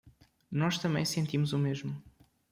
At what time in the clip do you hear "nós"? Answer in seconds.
0.51-0.79